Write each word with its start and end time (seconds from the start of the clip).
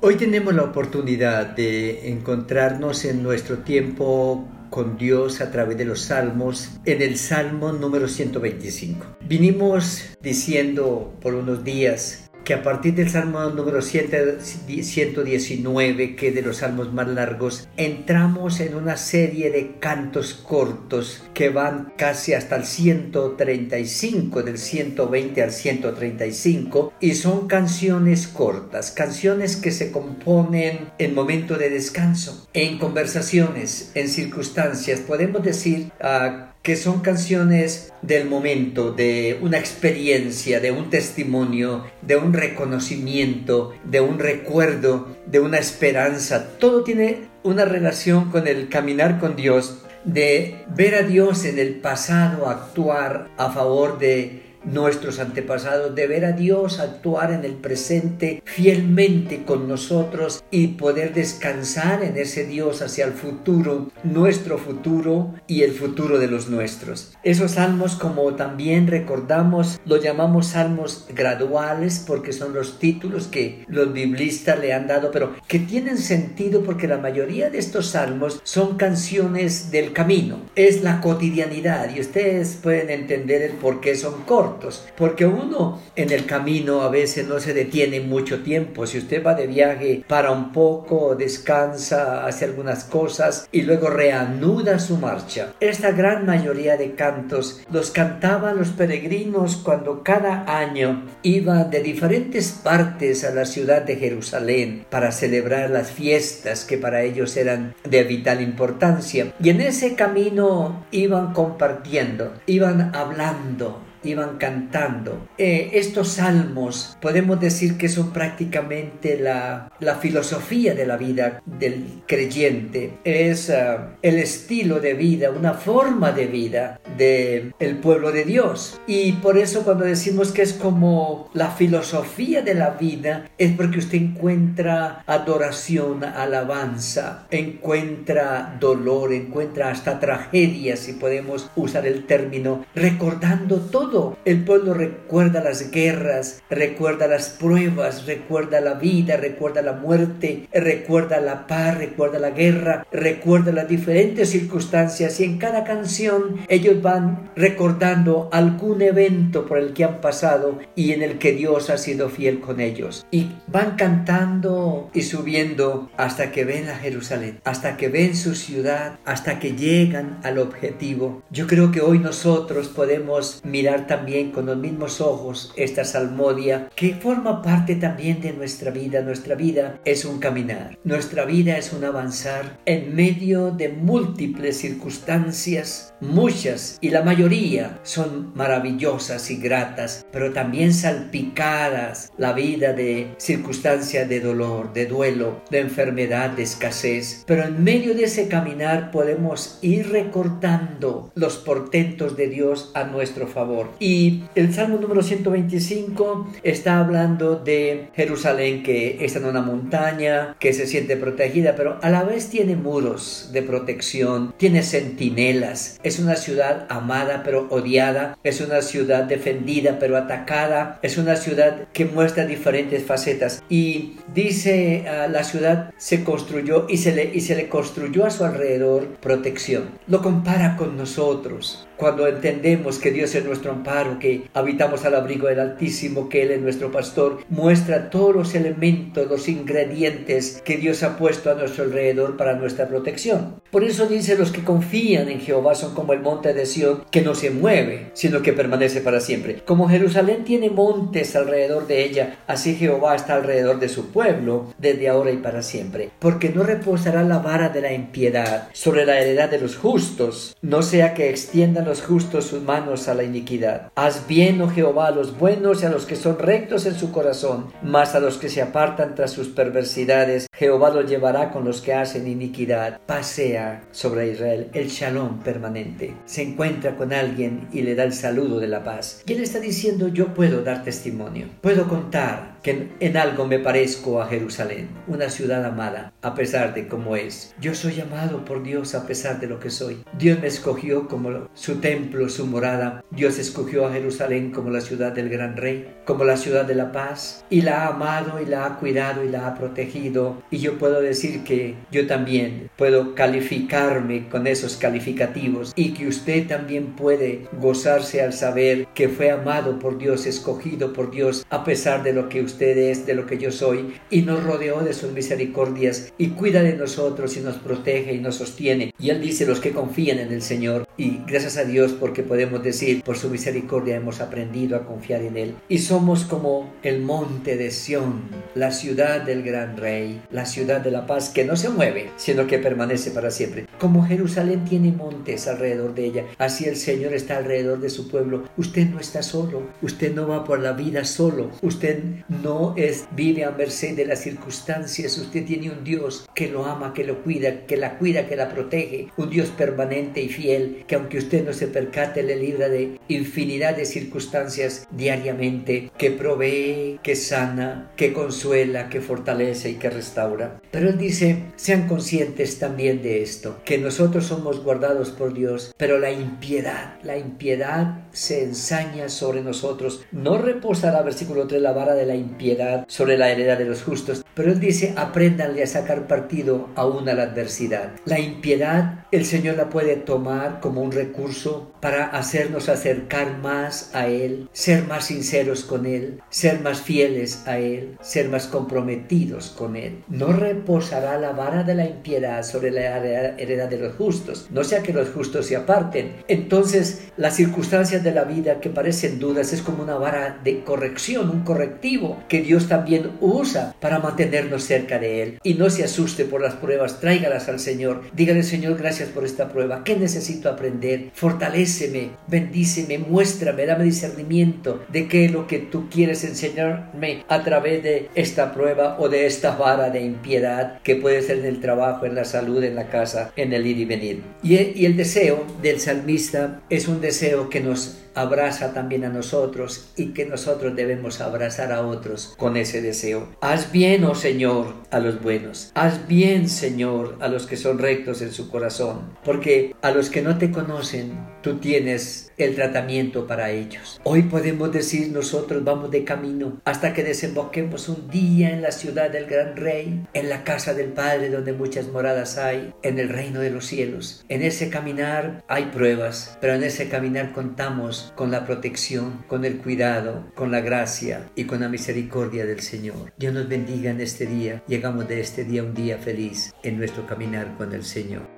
Hoy 0.00 0.14
tenemos 0.14 0.54
la 0.54 0.62
oportunidad 0.62 1.56
de 1.56 2.12
encontrarnos 2.12 3.04
en 3.04 3.20
nuestro 3.20 3.58
tiempo 3.58 4.46
con 4.70 4.96
Dios 4.96 5.40
a 5.40 5.50
través 5.50 5.76
de 5.76 5.84
los 5.84 6.02
salmos 6.02 6.78
en 6.84 7.02
el 7.02 7.16
Salmo 7.16 7.72
número 7.72 8.06
125. 8.06 9.04
Vinimos 9.22 10.16
diciendo 10.22 11.12
por 11.20 11.34
unos 11.34 11.64
días 11.64 12.27
que 12.48 12.54
a 12.54 12.62
partir 12.62 12.94
del 12.94 13.10
Salmo 13.10 13.44
número 13.50 13.82
119, 13.82 16.16
que 16.16 16.32
de 16.32 16.40
los 16.40 16.56
salmos 16.56 16.94
más 16.94 17.06
largos, 17.06 17.68
entramos 17.76 18.60
en 18.60 18.74
una 18.74 18.96
serie 18.96 19.50
de 19.50 19.74
cantos 19.78 20.32
cortos 20.32 21.24
que 21.34 21.50
van 21.50 21.92
casi 21.98 22.32
hasta 22.32 22.56
el 22.56 22.64
135, 22.64 24.42
del 24.42 24.56
120 24.56 25.42
al 25.42 25.52
135, 25.52 26.94
y 27.00 27.16
son 27.16 27.48
canciones 27.48 28.26
cortas, 28.28 28.92
canciones 28.92 29.56
que 29.56 29.70
se 29.70 29.92
componen 29.92 30.88
en 30.98 31.14
momento 31.14 31.58
de 31.58 31.68
descanso, 31.68 32.48
en 32.54 32.78
conversaciones, 32.78 33.92
en 33.94 34.08
circunstancias, 34.08 35.00
podemos 35.00 35.42
decir... 35.42 35.92
Uh, 36.00 36.48
que 36.68 36.76
son 36.76 37.00
canciones 37.00 37.94
del 38.02 38.28
momento, 38.28 38.92
de 38.92 39.38
una 39.40 39.58
experiencia, 39.58 40.60
de 40.60 40.70
un 40.70 40.90
testimonio, 40.90 41.86
de 42.02 42.16
un 42.16 42.34
reconocimiento, 42.38 43.72
de 43.84 44.00
un 44.00 44.18
recuerdo, 44.18 45.08
de 45.26 45.40
una 45.40 45.58
esperanza. 45.58 46.58
Todo 46.58 46.84
tiene 46.84 47.28
una 47.42 47.64
relación 47.64 48.30
con 48.30 48.46
el 48.48 48.68
caminar 48.68 49.18
con 49.18 49.36
Dios, 49.36 49.82
de 50.04 50.64
ver 50.74 50.94
a 50.94 51.02
Dios 51.02 51.44
en 51.44 51.58
el 51.58 51.80
pasado 51.80 52.48
actuar 52.48 53.28
a 53.36 53.50
favor 53.50 53.98
de 53.98 54.47
nuestros 54.72 55.18
antepasados, 55.18 55.94
de 55.94 56.06
ver 56.06 56.24
a 56.24 56.32
Dios 56.32 56.80
actuar 56.80 57.32
en 57.32 57.44
el 57.44 57.54
presente 57.54 58.42
fielmente 58.44 59.44
con 59.44 59.68
nosotros 59.68 60.42
y 60.50 60.68
poder 60.68 61.14
descansar 61.14 62.02
en 62.02 62.16
ese 62.16 62.44
Dios 62.44 62.82
hacia 62.82 63.06
el 63.06 63.12
futuro, 63.12 63.90
nuestro 64.04 64.58
futuro 64.58 65.34
y 65.46 65.62
el 65.62 65.72
futuro 65.72 66.18
de 66.18 66.28
los 66.28 66.48
nuestros. 66.48 67.12
Esos 67.22 67.52
salmos, 67.52 67.94
como 67.94 68.34
también 68.34 68.86
recordamos, 68.86 69.80
los 69.84 70.02
llamamos 70.02 70.48
salmos 70.48 71.06
graduales 71.14 72.04
porque 72.06 72.32
son 72.32 72.54
los 72.54 72.78
títulos 72.78 73.26
que 73.26 73.64
los 73.68 73.92
biblistas 73.92 74.58
le 74.58 74.72
han 74.72 74.86
dado, 74.86 75.10
pero 75.10 75.34
que 75.46 75.58
tienen 75.58 75.98
sentido 75.98 76.62
porque 76.62 76.88
la 76.88 76.98
mayoría 76.98 77.50
de 77.50 77.58
estos 77.58 77.88
salmos 77.88 78.40
son 78.44 78.76
canciones 78.76 79.70
del 79.70 79.92
camino, 79.92 80.40
es 80.54 80.82
la 80.82 81.00
cotidianidad 81.00 81.94
y 81.94 82.00
ustedes 82.00 82.58
pueden 82.62 82.90
entender 82.90 83.42
el 83.42 83.52
por 83.52 83.80
qué 83.80 83.94
son 83.94 84.22
cortos 84.22 84.57
porque 84.96 85.26
uno 85.26 85.80
en 85.96 86.10
el 86.10 86.26
camino 86.26 86.82
a 86.82 86.88
veces 86.88 87.26
no 87.26 87.40
se 87.40 87.54
detiene 87.54 88.00
mucho 88.00 88.42
tiempo. 88.42 88.86
Si 88.86 88.98
usted 88.98 89.24
va 89.24 89.34
de 89.34 89.46
viaje, 89.46 90.04
para 90.06 90.30
un 90.30 90.52
poco, 90.52 91.14
descansa, 91.14 92.26
hace 92.26 92.44
algunas 92.44 92.84
cosas 92.84 93.48
y 93.52 93.62
luego 93.62 93.90
reanuda 93.90 94.78
su 94.78 94.96
marcha. 94.96 95.54
Esta 95.60 95.92
gran 95.92 96.26
mayoría 96.26 96.76
de 96.76 96.94
cantos 96.94 97.60
los 97.70 97.90
cantaban 97.90 98.58
los 98.58 98.70
peregrinos 98.70 99.56
cuando 99.56 100.02
cada 100.02 100.44
año 100.58 101.06
iban 101.22 101.70
de 101.70 101.82
diferentes 101.82 102.52
partes 102.52 103.24
a 103.24 103.30
la 103.30 103.44
ciudad 103.44 103.82
de 103.82 103.96
Jerusalén 103.96 104.86
para 104.90 105.12
celebrar 105.12 105.70
las 105.70 105.90
fiestas 105.90 106.64
que 106.64 106.78
para 106.78 107.02
ellos 107.02 107.36
eran 107.36 107.74
de 107.84 108.04
vital 108.04 108.40
importancia. 108.40 109.32
Y 109.42 109.50
en 109.50 109.60
ese 109.60 109.94
camino 109.94 110.84
iban 110.90 111.32
compartiendo, 111.32 112.34
iban 112.46 112.94
hablando, 112.94 113.80
iban 114.04 114.38
cantando. 114.38 115.28
Eh, 115.38 115.70
estos 115.74 116.08
salmos 116.12 116.96
podemos 117.00 117.40
decir 117.40 117.76
que 117.76 117.88
son 117.88 118.12
prácticamente 118.12 119.18
la, 119.18 119.70
filosofía 120.00 120.74
de 120.74 120.86
la 120.86 120.96
vida 120.96 121.42
del 121.44 122.02
creyente. 122.06 122.98
Es 123.04 123.50
ah, 123.50 123.96
el 124.02 124.18
estilo 124.18 124.80
de 124.80 124.94
vida, 124.94 125.30
una 125.30 125.54
forma 125.54 126.12
de 126.12 126.26
vida 126.26 126.80
del 126.96 127.54
el 127.58 127.78
pueblo 127.78 128.12
de 128.12 128.24
Dios. 128.24 128.80
Y 128.86 129.12
por 129.12 129.38
eso 129.38 129.62
cuando 129.64 129.84
decimos 129.84 130.32
que 130.32 130.42
es 130.42 130.52
como 130.52 131.30
la 131.34 131.50
filosofía 131.50 132.42
de 132.42 132.54
la 132.54 132.70
vida, 132.70 133.28
es 133.38 133.52
porque 133.52 133.78
usted 133.78 133.98
encuentra 133.98 135.02
adoración, 135.06 136.04
alabanza, 136.04 137.26
encuentra 137.30 138.56
dolor, 138.60 139.12
encuentra 139.12 139.70
hasta 139.70 139.98
tragedia, 140.00 140.76
si 140.76 140.92
podemos 140.92 141.50
usar 141.56 141.86
el 141.86 142.06
término, 142.06 142.64
recordando 142.74 143.56
todo 143.56 143.87
el 144.24 144.44
pueblo 144.44 144.74
recuerda 144.74 145.42
las 145.42 145.70
guerras, 145.70 146.42
recuerda 146.50 147.06
las 147.06 147.30
pruebas, 147.30 148.06
recuerda 148.06 148.60
la 148.60 148.74
vida, 148.74 149.16
recuerda 149.16 149.62
la 149.62 149.72
muerte, 149.72 150.46
recuerda 150.52 151.20
la 151.20 151.46
paz, 151.46 151.78
recuerda 151.78 152.18
la 152.18 152.30
guerra, 152.30 152.86
recuerda 152.92 153.52
las 153.52 153.68
diferentes 153.68 154.30
circunstancias 154.30 155.20
y 155.20 155.24
en 155.24 155.38
cada 155.38 155.64
canción 155.64 156.36
ellos 156.48 156.82
van 156.82 157.30
recordando 157.34 158.28
algún 158.30 158.82
evento 158.82 159.46
por 159.46 159.58
el 159.58 159.72
que 159.72 159.84
han 159.84 160.00
pasado 160.00 160.58
y 160.74 160.92
en 160.92 161.02
el 161.02 161.18
que 161.18 161.32
Dios 161.32 161.70
ha 161.70 161.78
sido 161.78 162.10
fiel 162.10 162.40
con 162.40 162.60
ellos. 162.60 163.06
Y 163.10 163.28
van 163.46 163.76
cantando 163.76 164.90
y 164.92 165.02
subiendo 165.02 165.90
hasta 165.96 166.30
que 166.30 166.44
ven 166.44 166.68
a 166.68 166.76
Jerusalén, 166.76 167.40
hasta 167.44 167.76
que 167.76 167.88
ven 167.88 168.14
su 168.14 168.34
ciudad, 168.34 168.98
hasta 169.06 169.38
que 169.38 169.52
llegan 169.52 170.18
al 170.22 170.38
objetivo. 170.38 171.22
Yo 171.30 171.46
creo 171.46 171.72
que 171.72 171.80
hoy 171.80 171.98
nosotros 171.98 172.68
podemos 172.68 173.40
mirar 173.44 173.77
también 173.86 174.30
con 174.30 174.46
los 174.46 174.56
mismos 174.56 175.00
ojos 175.00 175.52
esta 175.56 175.84
salmodia 175.84 176.68
que 176.74 176.94
forma 176.94 177.42
parte 177.42 177.76
también 177.76 178.20
de 178.20 178.32
nuestra 178.32 178.70
vida. 178.70 179.02
Nuestra 179.02 179.34
vida 179.34 179.80
es 179.84 180.04
un 180.04 180.18
caminar, 180.18 180.78
nuestra 180.84 181.24
vida 181.24 181.56
es 181.56 181.72
un 181.72 181.84
avanzar 181.84 182.58
en 182.64 182.94
medio 182.94 183.50
de 183.50 183.68
múltiples 183.68 184.58
circunstancias, 184.58 185.94
muchas 186.00 186.78
y 186.80 186.90
la 186.90 187.02
mayoría 187.02 187.78
son 187.82 188.32
maravillosas 188.34 189.30
y 189.30 189.36
gratas, 189.36 190.06
pero 190.12 190.32
también 190.32 190.72
salpicadas 190.72 192.12
la 192.16 192.32
vida 192.32 192.72
de 192.72 193.14
circunstancias 193.18 194.08
de 194.08 194.20
dolor, 194.20 194.72
de 194.72 194.86
duelo, 194.86 195.42
de 195.50 195.60
enfermedad, 195.60 196.30
de 196.30 196.42
escasez. 196.42 197.24
Pero 197.26 197.44
en 197.44 197.62
medio 197.62 197.94
de 197.94 198.04
ese 198.04 198.28
caminar 198.28 198.90
podemos 198.90 199.58
ir 199.62 199.90
recortando 199.90 201.10
los 201.14 201.36
portentos 201.36 202.16
de 202.16 202.28
Dios 202.28 202.70
a 202.74 202.84
nuestro 202.84 203.26
favor. 203.26 203.67
Y 203.78 204.24
el 204.34 204.52
Salmo 204.52 204.78
número 204.78 205.02
125 205.02 206.28
está 206.42 206.80
hablando 206.80 207.36
de 207.36 207.88
Jerusalén 207.94 208.62
que 208.62 209.04
está 209.04 209.18
en 209.18 209.26
una 209.26 209.42
montaña, 209.42 210.36
que 210.38 210.52
se 210.52 210.66
siente 210.66 210.96
protegida, 210.96 211.54
pero 211.56 211.78
a 211.82 211.90
la 211.90 212.04
vez 212.04 212.28
tiene 212.28 212.56
muros 212.56 213.30
de 213.32 213.42
protección, 213.42 214.34
tiene 214.36 214.62
centinelas. 214.62 215.78
Es 215.82 215.98
una 215.98 216.16
ciudad 216.16 216.66
amada 216.68 217.22
pero 217.24 217.46
odiada, 217.50 218.18
es 218.24 218.40
una 218.40 218.62
ciudad 218.62 219.04
defendida 219.04 219.78
pero 219.78 219.96
atacada, 219.96 220.78
es 220.82 220.98
una 220.98 221.16
ciudad 221.16 221.68
que 221.72 221.84
muestra 221.84 222.26
diferentes 222.26 222.84
facetas. 222.84 223.42
Y 223.48 223.96
dice 224.14 224.84
uh, 224.84 225.10
la 225.10 225.24
ciudad 225.24 225.70
se 225.76 226.04
construyó 226.04 226.66
y 226.68 226.78
se, 226.78 226.94
le, 226.94 227.10
y 227.14 227.20
se 227.20 227.36
le 227.36 227.48
construyó 227.48 228.04
a 228.04 228.10
su 228.10 228.24
alrededor 228.24 228.88
protección. 229.00 229.70
Lo 229.86 230.02
compara 230.02 230.56
con 230.56 230.76
nosotros 230.76 231.67
cuando 231.78 232.08
entendemos 232.08 232.78
que 232.78 232.90
Dios 232.90 233.14
es 233.14 233.24
nuestro 233.24 233.52
amparo, 233.52 233.98
que 233.98 234.24
habitamos 234.34 234.84
al 234.84 234.96
abrigo 234.96 235.28
del 235.28 235.38
Altísimo, 235.38 236.08
que 236.08 236.22
Él 236.22 236.32
es 236.32 236.40
nuestro 236.40 236.72
pastor, 236.72 237.20
muestra 237.28 237.88
todos 237.88 238.14
los 238.14 238.34
elementos, 238.34 239.08
los 239.08 239.28
ingredientes 239.28 240.42
que 240.44 240.56
Dios 240.56 240.82
ha 240.82 240.98
puesto 240.98 241.30
a 241.30 241.34
nuestro 241.34 241.64
alrededor 241.64 242.16
para 242.16 242.34
nuestra 242.34 242.66
protección. 242.66 243.40
Por 243.52 243.62
eso 243.62 243.86
dice, 243.86 244.18
los 244.18 244.32
que 244.32 244.44
confían 244.44 245.08
en 245.08 245.20
Jehová 245.20 245.54
son 245.54 245.74
como 245.74 245.92
el 245.92 246.00
monte 246.00 246.34
de 246.34 246.46
Sión, 246.46 246.84
que 246.90 247.00
no 247.00 247.14
se 247.14 247.30
mueve, 247.30 247.90
sino 247.94 248.22
que 248.22 248.32
permanece 248.32 248.80
para 248.80 249.00
siempre. 249.00 249.42
Como 249.46 249.68
Jerusalén 249.68 250.24
tiene 250.24 250.50
montes 250.50 251.14
alrededor 251.14 251.66
de 251.68 251.84
ella, 251.84 252.18
así 252.26 252.56
Jehová 252.56 252.96
está 252.96 253.14
alrededor 253.14 253.60
de 253.60 253.68
su 253.68 253.90
pueblo, 253.90 254.52
desde 254.58 254.88
ahora 254.88 255.12
y 255.12 255.18
para 255.18 255.42
siempre. 255.42 255.90
Porque 256.00 256.30
no 256.30 256.42
reposará 256.42 257.04
la 257.04 257.18
vara 257.20 257.50
de 257.50 257.60
la 257.60 257.72
impiedad 257.72 258.48
sobre 258.52 258.84
la 258.84 259.00
heredad 259.00 259.30
de 259.30 259.40
los 259.40 259.56
justos, 259.56 260.36
no 260.42 260.62
sea 260.62 260.92
que 260.92 261.08
extiendan 261.08 261.67
los 261.68 261.82
justos 261.82 262.24
sus 262.24 262.42
manos 262.42 262.88
a 262.88 262.94
la 262.94 263.04
iniquidad. 263.04 263.70
Haz 263.74 264.06
bien, 264.08 264.40
oh 264.40 264.48
Jehová, 264.48 264.86
a 264.86 264.90
los 264.90 265.18
buenos 265.18 265.62
y 265.62 265.66
a 265.66 265.68
los 265.68 265.84
que 265.84 265.96
son 265.96 266.18
rectos 266.18 266.64
en 266.64 266.74
su 266.74 266.90
corazón, 266.90 267.52
mas 267.62 267.94
a 267.94 268.00
los 268.00 268.16
que 268.16 268.30
se 268.30 268.40
apartan 268.40 268.94
tras 268.94 269.10
sus 269.10 269.28
perversidades 269.28 270.27
Jehová 270.38 270.70
lo 270.70 270.82
llevará 270.82 271.32
con 271.32 271.44
los 271.44 271.60
que 271.60 271.74
hacen 271.74 272.06
iniquidad. 272.06 272.78
Pasea 272.86 273.64
sobre 273.72 274.12
Israel 274.12 274.50
el 274.52 274.68
shalom 274.68 275.18
permanente. 275.18 275.96
Se 276.04 276.22
encuentra 276.22 276.76
con 276.76 276.92
alguien 276.92 277.48
y 277.52 277.62
le 277.62 277.74
da 277.74 277.82
el 277.82 277.92
saludo 277.92 278.38
de 278.38 278.46
la 278.46 278.62
paz. 278.62 279.02
Y 279.04 279.14
él 279.14 279.20
está 279.20 279.40
diciendo, 279.40 279.88
yo 279.88 280.14
puedo 280.14 280.42
dar 280.42 280.62
testimonio. 280.62 281.26
Puedo 281.40 281.66
contar 281.66 282.38
que 282.44 282.68
en 282.78 282.96
algo 282.96 283.26
me 283.26 283.40
parezco 283.40 284.00
a 284.00 284.06
Jerusalén, 284.06 284.68
una 284.86 285.10
ciudad 285.10 285.44
amada, 285.44 285.92
a 286.02 286.14
pesar 286.14 286.54
de 286.54 286.68
cómo 286.68 286.94
es. 286.94 287.34
Yo 287.40 287.52
soy 287.54 287.80
amado 287.80 288.24
por 288.24 288.44
Dios 288.44 288.76
a 288.76 288.86
pesar 288.86 289.18
de 289.18 289.26
lo 289.26 289.40
que 289.40 289.50
soy. 289.50 289.82
Dios 289.98 290.20
me 290.20 290.28
escogió 290.28 290.86
como 290.86 291.28
su 291.34 291.56
templo, 291.56 292.08
su 292.08 292.26
morada. 292.26 292.84
Dios 292.92 293.18
escogió 293.18 293.66
a 293.66 293.72
Jerusalén 293.72 294.30
como 294.30 294.50
la 294.50 294.60
ciudad 294.60 294.92
del 294.92 295.08
gran 295.08 295.36
rey, 295.36 295.74
como 295.84 296.04
la 296.04 296.16
ciudad 296.16 296.44
de 296.44 296.54
la 296.54 296.70
paz, 296.70 297.24
y 297.28 297.42
la 297.42 297.64
ha 297.64 297.68
amado 297.68 298.20
y 298.20 298.26
la 298.26 298.46
ha 298.46 298.58
cuidado 298.58 299.02
y 299.04 299.08
la 299.08 299.26
ha 299.26 299.34
protegido. 299.34 300.22
Y 300.30 300.38
yo 300.38 300.58
puedo 300.58 300.80
decir 300.80 301.24
que 301.24 301.54
yo 301.70 301.86
también 301.86 302.50
puedo 302.56 302.94
calificarme 302.94 304.08
con 304.08 304.26
esos 304.26 304.56
calificativos 304.56 305.52
y 305.56 305.72
que 305.72 305.88
usted 305.88 306.26
también 306.26 306.76
puede 306.76 307.26
gozarse 307.40 308.02
al 308.02 308.12
saber 308.12 308.66
que 308.74 308.88
fue 308.88 309.10
amado 309.10 309.58
por 309.58 309.78
Dios, 309.78 310.06
escogido 310.06 310.72
por 310.72 310.90
Dios, 310.90 311.26
a 311.30 311.44
pesar 311.44 311.82
de 311.82 311.92
lo 311.92 312.08
que 312.08 312.22
usted 312.22 312.56
es, 312.58 312.86
de 312.86 312.94
lo 312.94 313.06
que 313.06 313.18
yo 313.18 313.32
soy, 313.32 313.74
y 313.90 314.02
nos 314.02 314.22
rodeó 314.22 314.60
de 314.60 314.74
sus 314.74 314.92
misericordias 314.92 315.92
y 315.96 316.08
cuida 316.08 316.42
de 316.42 316.54
nosotros 316.54 317.16
y 317.16 317.20
nos 317.20 317.36
protege 317.36 317.94
y 317.94 318.00
nos 318.00 318.16
sostiene. 318.16 318.74
Y 318.78 318.90
Él 318.90 319.00
dice, 319.00 319.26
los 319.26 319.40
que 319.40 319.52
confían 319.52 319.98
en 319.98 320.12
el 320.12 320.22
Señor, 320.22 320.66
y 320.76 321.00
gracias 321.06 321.36
a 321.36 321.44
Dios 321.44 321.72
porque 321.72 322.02
podemos 322.02 322.42
decir, 322.42 322.82
por 322.82 322.96
su 322.96 323.08
misericordia 323.08 323.76
hemos 323.76 324.00
aprendido 324.00 324.56
a 324.56 324.64
confiar 324.66 325.02
en 325.02 325.16
Él. 325.16 325.34
Y 325.48 325.58
somos 325.58 326.04
como 326.04 326.52
el 326.62 326.80
monte 326.80 327.36
de 327.36 327.50
Sión, 327.50 328.02
la 328.34 328.52
ciudad 328.52 329.02
del 329.02 329.22
gran 329.22 329.56
rey, 329.56 330.00
la 330.18 330.26
ciudad 330.26 330.60
de 330.60 330.72
la 330.72 330.84
paz 330.84 331.10
que 331.10 331.24
no 331.24 331.36
se 331.36 331.48
mueve, 331.48 331.90
sino 331.96 332.26
que 332.26 332.40
permanece 332.40 332.90
para 332.90 333.12
siempre. 333.12 333.46
Como 333.60 333.86
Jerusalén 333.86 334.44
tiene 334.44 334.72
montes 334.72 335.28
alrededor 335.28 335.76
de 335.76 335.84
ella, 335.84 336.04
así 336.18 336.46
el 336.46 336.56
Señor 336.56 336.92
está 336.92 337.18
alrededor 337.18 337.60
de 337.60 337.70
su 337.70 337.88
pueblo. 337.88 338.24
Usted 338.36 338.66
no 338.66 338.80
está 338.80 339.04
solo, 339.04 339.44
usted 339.62 339.94
no 339.94 340.08
va 340.08 340.24
por 340.24 340.40
la 340.40 340.54
vida 340.54 340.84
solo, 340.84 341.30
usted 341.40 341.84
no 342.08 342.54
es 342.56 342.86
vive 342.96 343.24
a 343.24 343.30
merced 343.30 343.76
de 343.76 343.86
las 343.86 344.00
circunstancias, 344.00 344.98
usted 344.98 345.24
tiene 345.24 345.52
un 345.52 345.62
Dios 345.62 346.08
que 346.16 346.28
lo 346.28 346.46
ama, 346.46 346.74
que 346.74 346.82
lo 346.82 347.00
cuida, 347.04 347.46
que 347.46 347.56
la 347.56 347.78
cuida, 347.78 348.08
que 348.08 348.16
la 348.16 348.28
protege, 348.28 348.88
un 348.96 349.10
Dios 349.10 349.28
permanente 349.28 350.02
y 350.02 350.08
fiel, 350.08 350.64
que 350.66 350.74
aunque 350.74 350.98
usted 350.98 351.24
no 351.24 351.32
se 351.32 351.46
percate, 351.46 352.02
le 352.02 352.16
libra 352.16 352.48
de 352.48 352.80
infinidad 352.88 353.56
de 353.56 353.66
circunstancias 353.66 354.66
diariamente, 354.72 355.70
que 355.78 355.92
provee, 355.92 356.80
que 356.82 356.96
sana, 356.96 357.70
que 357.76 357.92
consuela, 357.92 358.68
que 358.68 358.80
fortalece 358.80 359.50
y 359.50 359.54
que 359.54 359.70
restaura. 359.70 360.07
Pero 360.50 360.70
él 360.70 360.78
dice, 360.78 361.24
sean 361.36 361.68
conscientes 361.68 362.38
también 362.38 362.82
de 362.82 363.02
esto, 363.02 363.40
que 363.44 363.58
nosotros 363.58 364.06
somos 364.06 364.42
guardados 364.42 364.90
por 364.90 365.12
Dios, 365.12 365.54
pero 365.56 365.78
la 365.78 365.90
impiedad, 365.90 366.78
la 366.82 366.96
impiedad 366.96 367.80
se 367.92 368.24
ensaña 368.24 368.88
sobre 368.88 369.22
nosotros. 369.22 369.82
No 369.92 370.18
reposará, 370.18 370.82
versículo 370.82 371.26
3, 371.26 371.42
la 371.42 371.52
vara 371.52 371.74
de 371.74 371.86
la 371.86 371.96
impiedad 371.96 372.64
sobre 372.68 372.96
la 372.96 373.10
heredad 373.10 373.38
de 373.38 373.44
los 373.44 373.62
justos, 373.62 374.04
pero 374.14 374.32
él 374.32 374.40
dice, 374.40 374.74
apréndanle 374.76 375.42
a 375.42 375.46
sacar 375.46 375.86
partido 375.86 376.48
aún 376.54 376.88
a 376.88 376.94
la 376.94 377.04
adversidad. 377.04 377.72
La 377.84 378.00
impiedad, 378.00 378.86
el 378.90 379.04
Señor 379.04 379.36
la 379.36 379.48
puede 379.48 379.76
tomar 379.76 380.40
como 380.40 380.62
un 380.62 380.72
recurso 380.72 381.52
para 381.60 381.86
hacernos 381.86 382.48
acercar 382.48 383.18
más 383.18 383.74
a 383.74 383.86
Él, 383.88 384.28
ser 384.32 384.64
más 384.64 384.86
sinceros 384.86 385.44
con 385.44 385.66
Él, 385.66 386.00
ser 386.10 386.40
más 386.40 386.60
fieles 386.60 387.26
a 387.26 387.38
Él, 387.38 387.76
ser 387.80 388.08
más 388.08 388.26
comprometidos 388.26 389.30
con 389.30 389.56
Él. 389.56 389.82
No 389.98 390.12
reposará 390.12 390.96
la 390.96 391.10
vara 391.10 391.42
de 391.42 391.56
la 391.56 391.66
impiedad 391.66 392.22
sobre 392.22 392.52
la 392.52 392.78
heredad 393.18 393.48
de 393.48 393.58
los 393.58 393.74
justos, 393.74 394.28
no 394.30 394.44
sea 394.44 394.62
que 394.62 394.72
los 394.72 394.90
justos 394.90 395.26
se 395.26 395.34
aparten. 395.34 396.04
Entonces, 396.06 396.88
las 396.96 397.16
circunstancias 397.16 397.82
de 397.82 397.90
la 397.90 398.04
vida 398.04 398.38
que 398.38 398.48
parecen 398.48 399.00
dudas 399.00 399.32
es 399.32 399.42
como 399.42 399.64
una 399.64 399.74
vara 399.74 400.20
de 400.22 400.44
corrección, 400.44 401.10
un 401.10 401.24
correctivo 401.24 402.00
que 402.08 402.22
Dios 402.22 402.46
también 402.46 402.92
usa 403.00 403.56
para 403.58 403.80
mantenernos 403.80 404.44
cerca 404.44 404.78
de 404.78 405.02
Él. 405.02 405.18
Y 405.24 405.34
no 405.34 405.50
se 405.50 405.64
asuste 405.64 406.04
por 406.04 406.20
las 406.20 406.34
pruebas, 406.34 406.78
tráigalas 406.78 407.28
al 407.28 407.40
Señor. 407.40 407.82
Dígale, 407.92 408.22
Señor, 408.22 408.56
gracias 408.56 408.90
por 408.90 409.04
esta 409.04 409.28
prueba. 409.30 409.64
¿Qué 409.64 409.74
necesito 409.74 410.28
aprender? 410.28 410.90
Fortaléceme, 410.92 411.90
bendíceme, 412.06 412.78
muéstrame, 412.78 413.46
dame 413.46 413.64
discernimiento 413.64 414.62
de 414.68 414.86
qué 414.86 415.06
es 415.06 415.10
lo 415.10 415.26
que 415.26 415.40
tú 415.40 415.68
quieres 415.68 416.04
enseñarme 416.04 417.04
a 417.08 417.24
través 417.24 417.64
de 417.64 417.88
esta 417.96 418.32
prueba 418.32 418.76
o 418.78 418.88
de 418.88 419.04
esta 419.04 419.34
vara 419.34 419.70
de 419.70 419.87
impiedad 419.88 420.60
que 420.62 420.76
puede 420.76 421.02
ser 421.02 421.18
en 421.18 421.26
el 421.26 421.40
trabajo, 421.40 421.86
en 421.86 421.94
la 421.94 422.04
salud, 422.04 422.42
en 422.42 422.54
la 422.54 422.68
casa, 422.68 423.12
en 423.16 423.32
el 423.32 423.46
ir 423.46 423.58
y 423.58 423.64
venir. 423.64 424.02
Y 424.22 424.64
el 424.64 424.76
deseo 424.76 425.26
del 425.42 425.60
salmista 425.60 426.40
es 426.48 426.68
un 426.68 426.80
deseo 426.80 427.28
que 427.28 427.40
nos 427.40 427.78
abraza 427.98 428.52
también 428.52 428.84
a 428.84 428.88
nosotros 428.88 429.70
y 429.76 429.92
que 429.92 430.06
nosotros 430.06 430.54
debemos 430.54 431.00
abrazar 431.00 431.52
a 431.52 431.66
otros 431.66 432.14
con 432.16 432.36
ese 432.36 432.62
deseo. 432.62 433.08
Haz 433.20 433.50
bien, 433.50 433.84
oh 433.84 433.94
Señor, 433.94 434.54
a 434.70 434.78
los 434.78 435.02
buenos. 435.02 435.50
Haz 435.54 435.86
bien, 435.88 436.28
Señor, 436.28 436.96
a 437.00 437.08
los 437.08 437.26
que 437.26 437.36
son 437.36 437.58
rectos 437.58 438.00
en 438.02 438.12
su 438.12 438.30
corazón. 438.30 438.96
Porque 439.04 439.54
a 439.62 439.70
los 439.72 439.90
que 439.90 440.02
no 440.02 440.16
te 440.18 440.30
conocen, 440.30 440.92
tú 441.22 441.38
tienes 441.38 442.12
el 442.16 442.34
tratamiento 442.34 443.06
para 443.06 443.30
ellos. 443.30 443.80
Hoy 443.84 444.02
podemos 444.02 444.52
decir 444.52 444.90
nosotros 444.92 445.44
vamos 445.44 445.70
de 445.70 445.84
camino 445.84 446.40
hasta 446.44 446.72
que 446.72 446.82
desemboquemos 446.82 447.68
un 447.68 447.88
día 447.88 448.30
en 448.30 448.42
la 448.42 448.52
ciudad 448.52 448.90
del 448.90 449.06
gran 449.06 449.36
rey, 449.36 449.84
en 449.94 450.08
la 450.08 450.24
casa 450.24 450.54
del 450.54 450.68
Padre 450.72 451.10
donde 451.10 451.32
muchas 451.32 451.68
moradas 451.68 452.18
hay, 452.18 452.52
en 452.62 452.78
el 452.78 452.88
reino 452.88 453.20
de 453.20 453.30
los 453.30 453.46
cielos. 453.46 454.04
En 454.08 454.22
ese 454.22 454.50
caminar 454.50 455.24
hay 455.28 455.46
pruebas, 455.46 456.16
pero 456.20 456.34
en 456.34 456.44
ese 456.44 456.68
caminar 456.68 457.12
contamos 457.12 457.87
con 457.94 458.10
la 458.10 458.24
protección, 458.24 459.04
con 459.06 459.24
el 459.24 459.38
cuidado, 459.38 460.12
con 460.14 460.30
la 460.30 460.40
gracia 460.40 461.08
y 461.14 461.24
con 461.24 461.40
la 461.40 461.48
misericordia 461.48 462.26
del 462.26 462.40
Señor. 462.40 462.92
Dios 462.96 463.14
nos 463.14 463.28
bendiga 463.28 463.70
en 463.70 463.80
este 463.80 464.06
día. 464.06 464.42
Llegamos 464.46 464.88
de 464.88 465.00
este 465.00 465.24
día 465.24 465.42
un 465.42 465.54
día 465.54 465.78
feliz 465.78 466.32
en 466.42 466.58
nuestro 466.58 466.86
caminar 466.86 467.36
con 467.36 467.52
el 467.52 467.64
Señor. 467.64 468.17